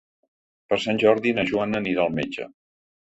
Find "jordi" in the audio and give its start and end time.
1.05-1.33